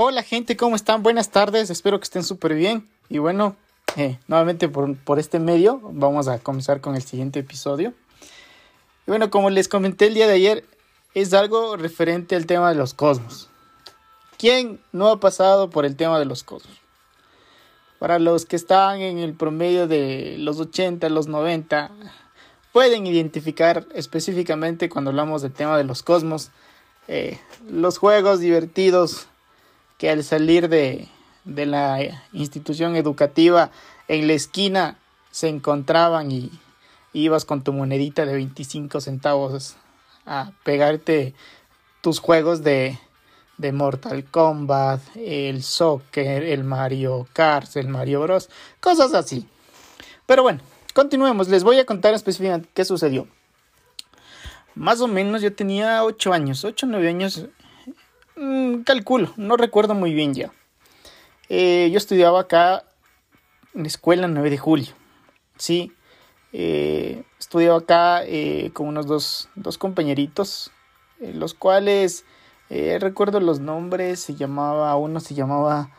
[0.00, 1.02] Hola gente, ¿cómo están?
[1.02, 2.88] Buenas tardes, espero que estén súper bien.
[3.08, 3.56] Y bueno,
[3.96, 7.92] eh, nuevamente por, por, este medio vamos a comenzar con el siguiente episodio.
[9.08, 10.64] Y bueno, como les comenté el día de ayer,
[11.14, 13.50] es algo referente al tema de los cosmos.
[14.38, 16.76] ¿Quién no ha pasado por el tema de los cosmos?
[17.98, 21.90] Para los que están en el promedio de los 80, los 90,
[22.72, 26.52] pueden identificar específicamente cuando hablamos del tema de los cosmos,
[27.08, 29.26] eh, los juegos divertidos
[29.98, 31.08] que al salir de,
[31.44, 33.70] de la institución educativa
[34.06, 34.96] en la esquina
[35.30, 36.50] se encontraban y
[37.12, 39.76] ibas con tu monedita de 25 centavos
[40.24, 41.34] a pegarte
[42.00, 42.98] tus juegos de,
[43.56, 48.48] de Mortal Kombat, el Soccer, el Mario Kart, el Mario Bros,
[48.80, 49.46] cosas así.
[50.26, 50.60] Pero bueno,
[50.94, 53.26] continuemos, les voy a contar específicamente qué sucedió.
[54.74, 57.46] Más o menos yo tenía 8 años, 8 o 9 años,
[58.38, 60.52] mmm, calculo, no recuerdo muy bien ya.
[61.48, 62.84] Eh, yo estudiaba acá
[63.74, 64.92] en la escuela 9 de julio,
[65.56, 65.92] sí,
[66.52, 70.70] eh, estudiaba acá eh, con unos dos, dos compañeritos,
[71.20, 72.24] los cuales
[72.70, 75.90] recuerdo los nombres, se llamaba, uno se llamaba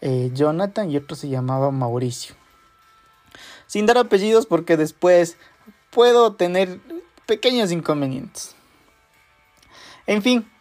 [0.00, 2.34] Jonathan y otro se llamaba Mauricio.
[3.68, 5.38] Sin dar apellidos porque después
[5.90, 6.80] puedo tener
[7.26, 8.56] pequeños inconvenientes.
[10.06, 10.51] En fin,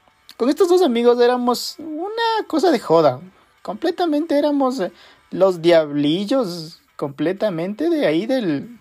[0.42, 3.22] con estos dos amigos éramos una cosa de joda.
[3.62, 4.92] Completamente éramos eh,
[5.30, 8.80] los diablillos, completamente de ahí del,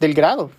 [0.00, 0.50] del grado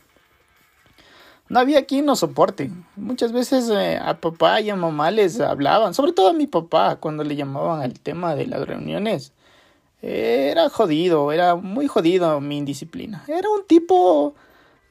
[1.50, 2.70] no había quien nos soporte.
[2.96, 6.98] Muchas veces eh, a papá y a mamá les hablaban, sobre todo a mi papá,
[6.98, 9.34] cuando le llamaban al tema de las reuniones.
[10.04, 13.23] Era jodido, era muy jodido mi indisciplina.
[13.28, 14.36] Era un tipo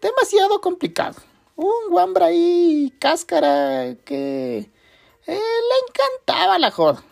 [0.03, 1.15] demasiado complicado.
[1.55, 4.74] Un guambra ahí, cáscara, que
[5.27, 7.03] eh, le encantaba la joda.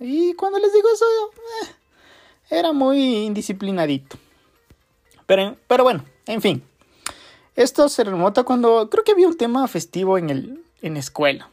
[0.00, 1.74] Y cuando les digo eso, eh,
[2.48, 4.16] era muy indisciplinadito.
[5.26, 6.64] Pero, pero bueno, en fin.
[7.54, 11.50] Esto se remota cuando creo que había un tema festivo en, el, en escuela.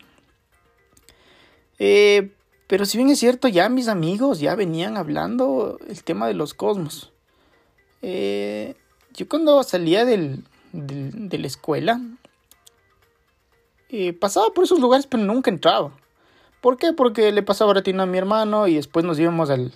[1.77, 2.31] Eh,
[2.67, 6.53] pero si bien es cierto, ya mis amigos ya venían hablando el tema de los
[6.53, 7.11] cosmos.
[8.01, 8.75] Eh,
[9.13, 11.99] yo cuando salía del, del, de la escuela,
[14.19, 15.91] pasaba por esos lugares, pero nunca entraba.
[16.67, 16.91] ¿Por qué?
[16.91, 19.71] Porque le pasaba ratino a mi hermano y después nos íbamos al,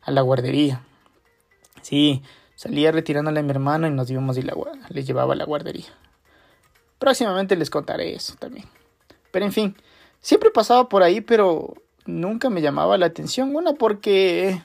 [0.00, 0.80] a la guardería.
[1.82, 2.22] Sí,
[2.54, 4.54] Salía retirándole a mi hermano y nos íbamos y la,
[4.88, 5.90] le llevaba a la guardería.
[6.98, 8.64] Próximamente les contaré eso también.
[9.30, 9.76] Pero en fin,
[10.22, 11.74] siempre pasaba por ahí, pero
[12.06, 13.54] nunca me llamaba la atención.
[13.54, 14.62] Una porque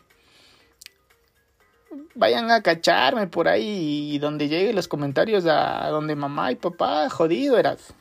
[2.14, 7.10] vayan a cacharme por ahí y donde lleguen los comentarios a donde mamá y papá,
[7.10, 7.94] jodido eras.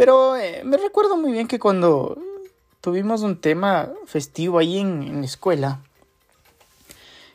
[0.00, 2.16] Pero eh, me recuerdo muy bien que cuando
[2.80, 5.82] tuvimos un tema festivo ahí en, en la escuela,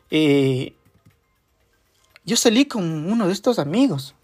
[0.10, 0.74] eh,
[2.24, 4.16] yo salí con uno de estos amigos.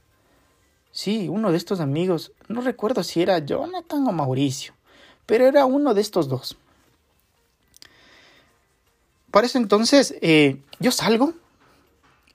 [0.91, 2.31] Sí, uno de estos amigos.
[2.47, 4.73] No recuerdo si era Jonathan o Mauricio,
[5.27, 6.57] pero era uno de estos dos.
[9.29, 11.35] Para eso entonces eh, yo salgo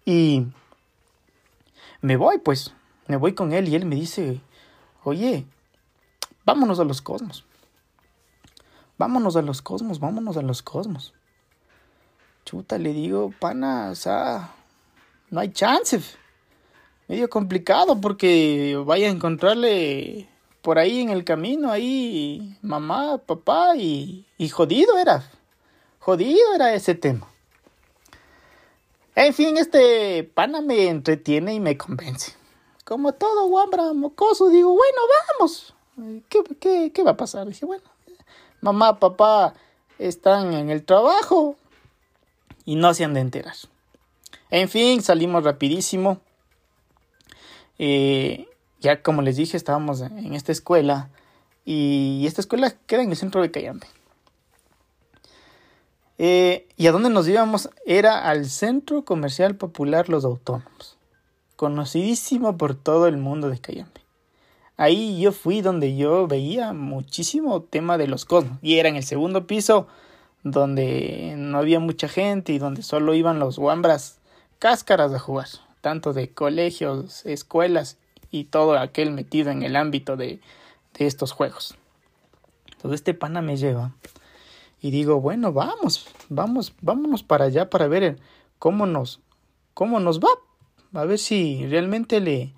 [0.04, 0.46] y
[2.00, 2.72] me voy, pues,
[3.08, 4.40] me voy con él y él me dice,
[5.02, 5.46] oye,
[6.46, 7.44] vámonos a los cosmos.
[8.96, 11.12] Vámonos a los cosmos, vámonos a los cosmos.
[12.46, 14.54] Chuta, le digo, pana, o sea,
[15.28, 16.00] no hay chance.
[17.08, 20.28] Medio complicado porque vaya a encontrarle
[20.62, 25.30] por ahí en el camino, ahí mamá, papá y, jodido era.
[25.98, 27.28] Jodido era ese tema.
[29.14, 32.34] En fin, este pana me entretiene y me convence.
[32.84, 34.98] Como todo guambra mocoso, digo, bueno,
[35.38, 35.75] vamos.
[36.28, 37.46] ¿Qué, qué, qué va a pasar?
[37.46, 37.84] Dije, bueno,
[38.60, 39.54] mamá, papá
[39.98, 41.56] están en el trabajo
[42.64, 43.54] y no se han de enterar.
[44.50, 46.20] En fin, salimos rapidísimo.
[47.78, 48.48] Eh,
[48.80, 51.10] ya como les dije, estábamos en esta escuela
[51.64, 53.86] y esta escuela queda en el centro de Cayambe.
[56.18, 57.70] Eh, ¿Y a dónde nos íbamos?
[57.84, 60.96] Era al Centro Comercial Popular Los Autónomos,
[61.56, 64.05] conocidísimo por todo el mundo de Cayambe.
[64.76, 68.58] Ahí yo fui donde yo veía muchísimo tema de los cosmos.
[68.62, 69.86] Y era en el segundo piso
[70.42, 74.18] donde no había mucha gente y donde solo iban los guambras
[74.58, 75.48] cáscaras de jugar,
[75.80, 77.98] tanto de colegios, escuelas
[78.30, 80.40] y todo aquel metido en el ámbito de,
[80.98, 81.76] de estos juegos.
[82.72, 83.92] Entonces este pana me lleva
[84.80, 88.18] y digo, bueno, vamos, vamos, vámonos para allá para ver
[88.58, 89.20] cómo nos,
[89.74, 90.28] cómo nos va,
[91.00, 92.52] a ver si realmente le,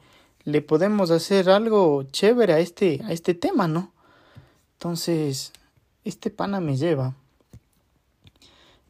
[0.44, 3.92] le podemos hacer algo chévere a este, a este tema, ¿no?
[4.74, 5.52] Entonces,
[6.04, 7.14] este pana me lleva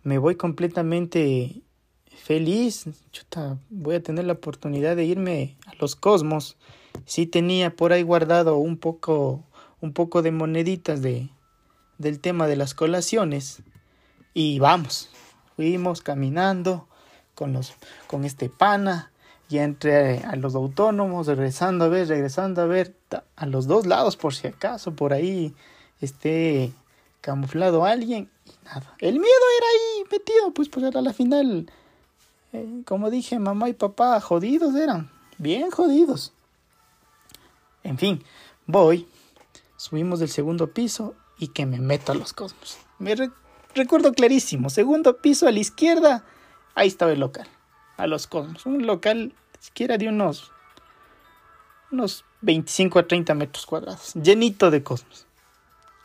[0.08, 1.60] me voy completamente
[2.06, 2.86] feliz.
[3.12, 6.56] Chuta, voy a tener la oportunidad de irme a los cosmos.
[7.04, 9.44] Sí tenía por ahí guardado un poco,
[9.82, 11.28] un poco de moneditas de,
[11.98, 13.62] del tema de las colaciones.
[14.32, 15.10] Y vamos,
[15.56, 16.88] fuimos caminando
[17.34, 17.74] con los,
[18.06, 19.12] con este pana,
[19.48, 22.94] ya entré a los autónomos, regresando a ver, regresando a ver,
[23.36, 25.54] a los dos lados por si acaso, por ahí
[26.00, 26.72] esté
[27.20, 28.94] camuflado alguien y nada.
[28.98, 29.26] El miedo
[29.58, 31.70] era ahí metido, pues, pues era la final,
[32.52, 36.32] eh, como dije, mamá y papá jodidos eran, bien jodidos.
[37.82, 38.22] En fin,
[38.66, 39.08] voy,
[39.76, 42.78] subimos del segundo piso y que me meto a los cosmos.
[42.98, 43.14] Me
[43.74, 46.24] recuerdo clarísimo, segundo piso a la izquierda,
[46.74, 47.48] ahí estaba el local,
[47.98, 50.50] a los cosmos, un local siquiera de unos,
[51.90, 55.26] unos 25 a 30 metros cuadrados, llenito de cosmos.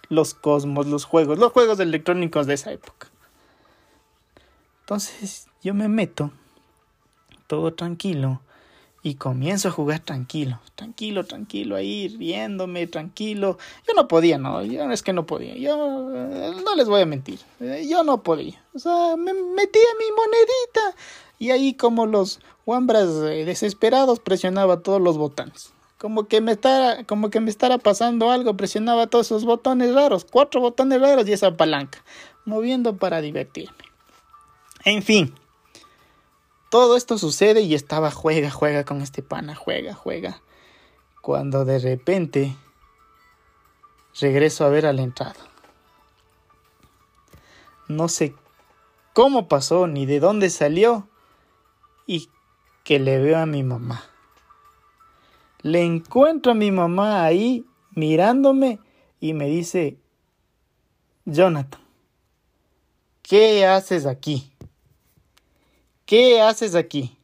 [0.10, 3.08] Los cosmos, los juegos, los juegos electrónicos de esa época.
[4.82, 6.32] Entonces yo me meto,
[7.48, 8.42] todo tranquilo,
[9.06, 13.58] y comienzo a jugar tranquilo, tranquilo, tranquilo, ahí riéndome, tranquilo.
[13.86, 17.40] Yo no podía, no, yo es que no podía, yo no les voy a mentir,
[17.60, 18.64] yo no podía.
[18.74, 20.96] O sea, me metía mi monedita
[21.38, 25.74] y ahí como los Wambras eh, desesperados presionaba todos los botones.
[25.98, 30.26] Como que me estaba, como que me estaba pasando algo, presionaba todos esos botones raros,
[30.30, 32.02] cuatro botones raros y esa palanca,
[32.46, 33.76] moviendo para divertirme.
[34.86, 35.34] En fin,
[36.74, 40.42] todo esto sucede y estaba juega, juega con este pana, juega, juega.
[41.22, 42.56] Cuando de repente
[44.20, 45.36] regreso a ver a la entrada.
[47.88, 48.34] No sé
[49.14, 51.08] cómo pasó ni de dónde salió
[52.08, 52.28] y
[52.84, 54.04] que le veo a mi mamá.
[55.62, 58.80] Le encuentro a mi mamá ahí mirándome
[59.20, 60.00] y me dice,
[61.26, 61.82] Jonathan,
[63.22, 64.53] ¿qué haces aquí?
[66.06, 67.18] ¿Qué haces aquí?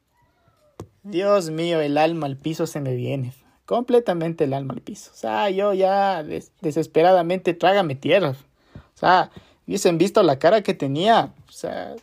[1.04, 3.34] Dios mío, el alma al piso se me viene.
[3.66, 5.12] Completamente el alma al piso.
[5.14, 6.24] O sea, yo ya
[6.62, 8.32] desesperadamente trágame tierra.
[8.32, 9.32] O sea,
[9.68, 11.34] hubiesen visto la cara que tenía.
[11.48, 11.96] O sea,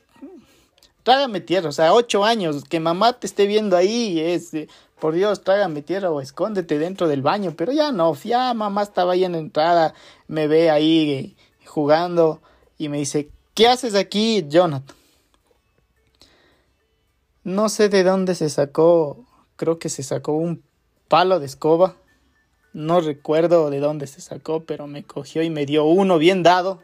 [1.06, 4.50] trágame tierra, o sea, ocho años, que mamá te esté viendo ahí, es,
[4.98, 9.12] por Dios, trágame tierra o escóndete dentro del baño, pero ya no, ya mamá estaba
[9.12, 9.94] ahí en la entrada,
[10.26, 11.34] me ve ahí eh,
[11.64, 12.40] jugando
[12.76, 14.96] y me dice, ¿qué haces aquí, Jonathan?
[17.46, 20.64] No sé de dónde se sacó, creo que se sacó un
[21.06, 21.94] palo de escoba,
[22.72, 26.82] no recuerdo de dónde se sacó, pero me cogió y me dio uno bien dado.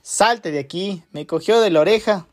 [0.00, 2.26] Salte de aquí, me cogió de la oreja,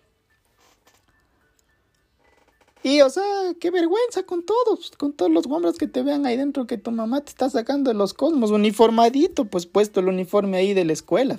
[2.84, 3.26] y, o sea,
[3.60, 6.92] qué vergüenza con todos, con todos los hombres que te vean ahí dentro, que tu
[6.92, 10.94] mamá te está sacando de los cosmos, uniformadito, pues puesto el uniforme ahí de la
[10.94, 11.38] escuela.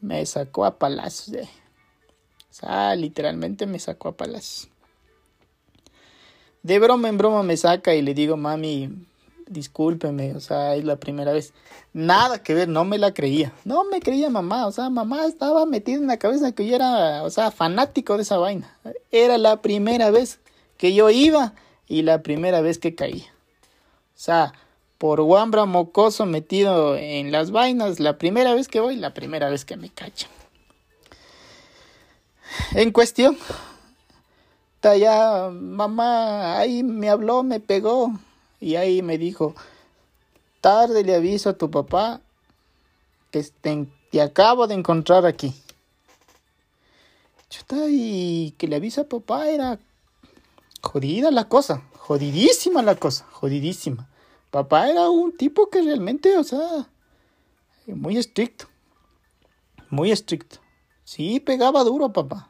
[0.00, 1.48] Me sacó a palazos, eh.
[2.52, 4.68] O sea, literalmente me sacó a palazos.
[6.62, 8.90] De broma en broma me saca y le digo, mami,
[9.48, 11.54] discúlpeme, o sea, es la primera vez.
[11.94, 13.54] Nada que ver, no me la creía.
[13.64, 17.22] No me creía mamá, o sea, mamá estaba metida en la cabeza que yo era,
[17.22, 18.76] o sea, fanático de esa vaina.
[19.10, 20.38] Era la primera vez
[20.76, 21.54] que yo iba
[21.88, 23.32] y la primera vez que caía.
[24.14, 24.52] O sea,
[24.98, 29.64] por guambra mocoso metido en las vainas, la primera vez que voy, la primera vez
[29.64, 30.30] que me cachan.
[32.74, 33.36] En cuestión,
[34.82, 38.12] ya mamá ahí me habló, me pegó,
[38.60, 39.54] y ahí me dijo,
[40.60, 42.20] tarde le aviso a tu papá
[43.30, 45.54] que te, acabo de encontrar aquí.
[47.48, 49.78] Chuta, y que le aviso a papá era
[50.80, 54.08] jodida la cosa, jodidísima la cosa, jodidísima.
[54.50, 56.88] Papá era un tipo que realmente, o sea,
[57.86, 58.66] muy estricto,
[59.90, 60.61] muy estricto.
[61.12, 62.48] Sí, pegaba duro papá.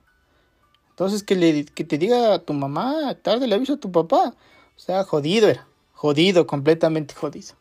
[0.90, 4.37] Entonces que, le, que te diga a tu mamá, tarde le aviso a tu papá.
[4.76, 7.54] O sea, jodido era jodido, completamente jodido.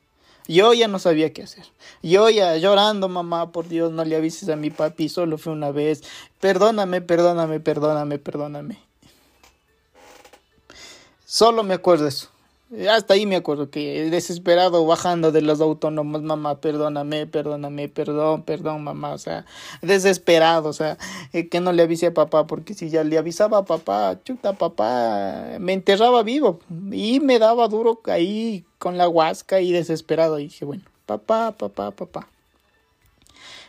[0.48, 1.66] Yo ya no sabía qué hacer.
[2.02, 5.72] Yo ya llorando, mamá, por Dios, no le avises a mi papi, solo fue una
[5.72, 6.04] vez.
[6.40, 8.80] Perdóname, perdóname, perdóname, perdóname.
[11.24, 12.31] Solo me acuerdo eso.
[12.90, 18.86] Hasta ahí me acuerdo que desesperado bajando de los autónomos, mamá, perdóname, perdóname, perdón, perdón,
[18.86, 19.46] mamá, o sea,
[19.82, 20.98] desesperado, o sea,
[21.34, 24.54] eh, que no le avise a papá, porque si ya le avisaba a papá, chuta,
[24.54, 26.62] papá, me enterraba vivo
[26.94, 30.40] y me daba duro ahí con la huasca y desesperado.
[30.40, 32.30] Y dije, bueno, papá, papá, papá.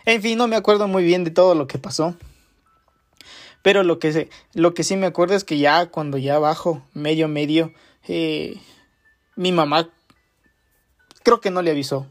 [0.04, 2.14] En fin, no me acuerdo muy bien de todo lo que pasó.
[3.62, 7.26] Pero lo que, lo que sí me acuerdo es que ya cuando ya bajo medio
[7.28, 7.72] medio,
[8.08, 8.60] eh,
[9.36, 9.88] mi mamá
[11.22, 12.06] creo que no le avisó.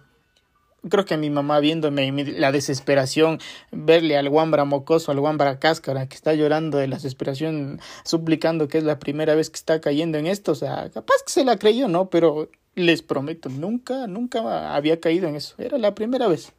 [0.90, 3.40] creo que mi mamá viéndome la desesperación,
[3.72, 8.80] verle al guambra mocoso, al guambra cáscara que está llorando de la desesperación, suplicando que
[8.80, 11.58] es la primera vez que está cayendo en esto, o sea, capaz que se la
[11.58, 12.10] creyó, ¿no?
[12.10, 16.54] Pero les prometo, nunca, nunca había caído en eso, era la primera vez.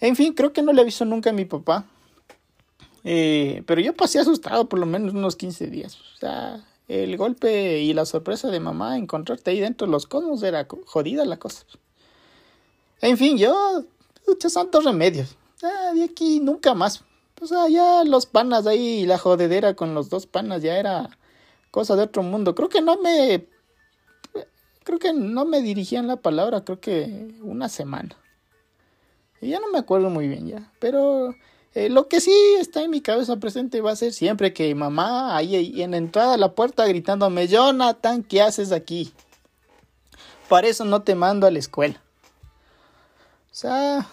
[0.00, 1.84] En fin, creo que no le avisó nunca a mi papá.
[3.04, 5.96] Eh, pero yo pasé asustado por lo menos unos 15 días.
[5.96, 10.42] O sea, el golpe y la sorpresa de mamá encontrarte ahí dentro de los cosmos
[10.42, 11.64] era jodida la cosa.
[13.00, 13.84] En fin, yo,
[14.26, 15.36] muchos santos remedios.
[15.94, 17.02] de aquí nunca más.
[17.40, 21.18] O sea, ya los panas ahí, la jodedera con los dos panas ya era
[21.70, 22.54] cosa de otro mundo.
[22.54, 23.48] Creo que no me.
[24.84, 28.16] Creo que no me dirigían la palabra, creo que una semana.
[29.40, 30.72] Y ya no me acuerdo muy bien ya.
[30.78, 31.34] Pero
[31.74, 35.36] eh, lo que sí está en mi cabeza presente va a ser siempre que mamá
[35.36, 39.12] ahí en la entrada a la puerta gritándome, Jonathan, ¿qué haces aquí?
[40.48, 42.02] Para eso no te mando a la escuela.
[43.50, 44.06] O sea,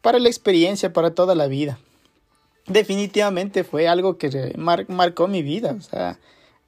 [0.00, 1.78] para la experiencia, para toda la vida.
[2.66, 5.76] Definitivamente fue algo que marcó mi vida.
[5.78, 5.80] O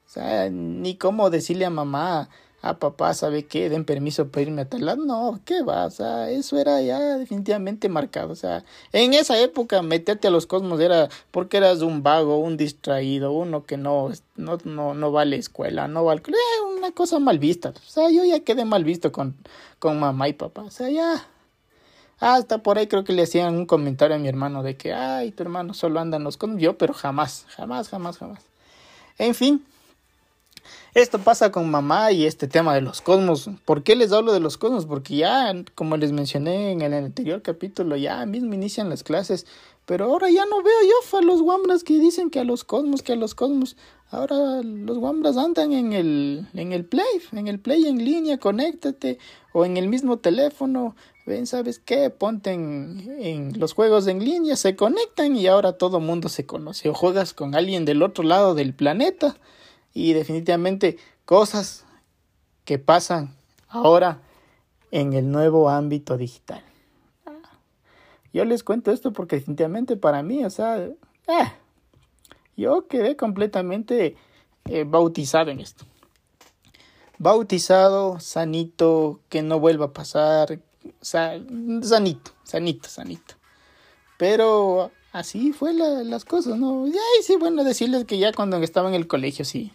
[0.08, 2.28] sea, ni cómo decirle a mamá,
[2.68, 3.68] a papá, ¿sabe qué?
[3.68, 5.04] Den permiso para irme a tal lado.
[5.04, 5.86] No, ¿qué va?
[5.86, 8.32] Eso era ya definitivamente marcado.
[8.32, 12.56] O sea, en esa época meterte a los cosmos era porque eras un vago, un
[12.56, 16.76] distraído, uno que no, no, no, no va a la escuela, no va al eh,
[16.76, 17.70] una cosa mal vista.
[17.70, 19.36] O sea, yo ya quedé mal visto con,
[19.78, 20.62] con mamá y papá.
[20.62, 21.26] O sea, ya
[22.18, 25.32] hasta por ahí creo que le hacían un comentario a mi hermano de que, ay,
[25.32, 26.60] tu hermano solo anda en los cosmos.
[26.60, 28.40] Yo, pero jamás, jamás, jamás, jamás.
[29.18, 29.64] En fin,
[30.96, 33.50] esto pasa con mamá y este tema de los cosmos.
[33.66, 34.86] ¿Por qué les hablo de los cosmos?
[34.86, 39.44] Porque ya, como les mencioné en el anterior capítulo, ya mismo inician las clases.
[39.84, 43.02] Pero ahora ya no veo yo a los guambras que dicen que a los cosmos,
[43.02, 43.76] que a los cosmos.
[44.10, 49.18] Ahora los guambras andan en el, en el play, en el play en línea, conéctate,
[49.52, 52.08] o en el mismo teléfono, ven, ¿sabes qué?
[52.08, 56.88] Ponte en, los juegos en línea, se conectan y ahora todo mundo se conoce.
[56.88, 59.36] O juegas con alguien del otro lado del planeta
[59.96, 61.86] y definitivamente cosas
[62.66, 63.34] que pasan
[63.66, 64.20] ahora
[64.90, 66.62] en el nuevo ámbito digital.
[68.30, 70.94] Yo les cuento esto porque definitivamente para mí, o sea, eh,
[72.58, 74.16] yo quedé completamente
[74.66, 75.86] eh, bautizado en esto.
[77.16, 80.60] Bautizado, sanito, que no vuelva a pasar,
[81.00, 83.34] sanito, sanito, sanito.
[84.18, 86.86] Pero así fue las cosas, ¿no?
[86.86, 89.72] Y sí, bueno, decirles que ya cuando estaba en el colegio, sí.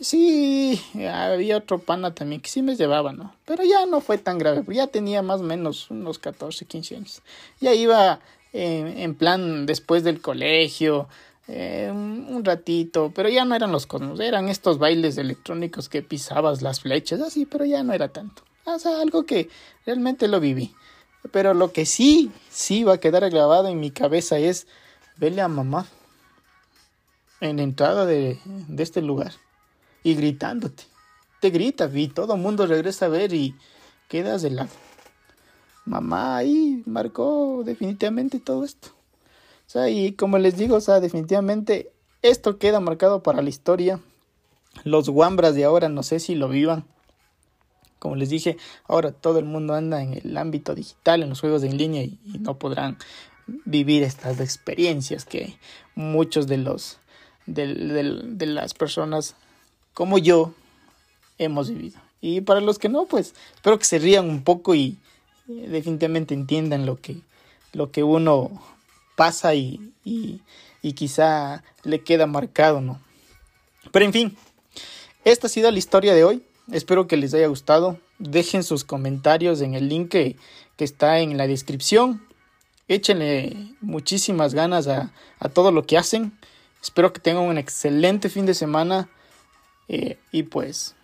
[0.00, 0.78] Sí,
[1.10, 3.34] había otro pana también que sí me llevaba, ¿no?
[3.46, 7.22] Pero ya no fue tan grave, ya tenía más o menos unos 14, 15 años.
[7.60, 8.20] Ya iba
[8.52, 11.08] en plan después del colegio,
[11.48, 16.62] eh, un ratito, pero ya no eran los cosmos, eran estos bailes electrónicos que pisabas
[16.62, 18.42] las flechas, así, pero ya no era tanto.
[18.64, 19.48] O sea, algo que
[19.86, 20.74] realmente lo viví.
[21.32, 24.66] Pero lo que sí, sí va a quedar grabado en mi cabeza es
[25.16, 25.86] verle a mamá
[27.40, 29.32] en la entrada de, de este lugar
[30.06, 30.84] y gritándote.
[31.40, 33.56] Te gritas y todo el mundo regresa a ver y
[34.08, 34.70] quedas de lado.
[35.84, 38.90] Mamá ahí marcó definitivamente todo esto.
[39.66, 41.90] O sea, y como les digo, o sea, definitivamente
[42.22, 43.98] esto queda marcado para la historia.
[44.84, 46.84] Los guambras de ahora no sé si lo vivan.
[47.98, 51.64] Como les dije, ahora todo el mundo anda en el ámbito digital, en los juegos
[51.64, 52.96] en línea y, no podrán
[53.64, 55.58] vivir estas experiencias que
[55.96, 57.00] muchos de los
[57.46, 59.34] de, las personas
[59.96, 60.52] como yo
[61.38, 61.98] hemos vivido.
[62.20, 64.98] Y para los que no, pues espero que se rían un poco y
[65.46, 67.16] definitivamente entiendan lo que,
[67.72, 68.62] lo que uno
[69.16, 70.42] pasa y, y,
[70.82, 73.00] y quizá le queda marcado, ¿no?
[73.90, 74.36] Pero en fin,
[75.24, 76.42] esta ha sido la historia de hoy.
[76.70, 77.98] Espero que les haya gustado.
[78.18, 80.36] Dejen sus comentarios en el link que,
[80.76, 82.22] está en la descripción.
[82.86, 86.36] Échenle muchísimas ganas a, a, todo lo que hacen.
[86.82, 89.08] Espero que tengan un excelente fin de semana.
[89.88, 90.94] Y pues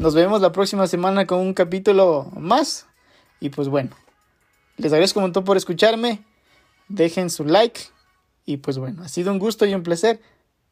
[0.00, 2.86] nos vemos la próxima semana con un capítulo más.
[3.40, 3.96] Y pues bueno,
[4.76, 6.24] les agradezco un montón por escucharme
[6.88, 7.80] dejen su like
[8.44, 10.20] y pues bueno, ha sido un gusto y un placer.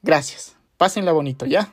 [0.02, 0.56] Gracias.
[0.76, 1.72] Pásenla bonito, ¿ya?